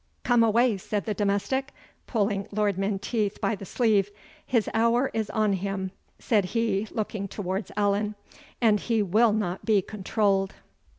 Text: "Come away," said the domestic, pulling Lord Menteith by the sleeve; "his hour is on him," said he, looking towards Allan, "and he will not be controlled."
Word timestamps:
"Come 0.23 0.41
away," 0.43 0.77
said 0.77 1.05
the 1.05 1.13
domestic, 1.13 1.73
pulling 2.07 2.47
Lord 2.51 2.75
Menteith 2.75 3.39
by 3.39 3.53
the 3.53 3.65
sleeve; 3.67 4.09
"his 4.43 4.67
hour 4.73 5.11
is 5.13 5.29
on 5.29 5.53
him," 5.53 5.91
said 6.17 6.43
he, 6.57 6.87
looking 6.89 7.27
towards 7.27 7.71
Allan, 7.77 8.15
"and 8.59 8.79
he 8.79 9.03
will 9.03 9.31
not 9.31 9.63
be 9.63 9.79
controlled." 9.83 10.55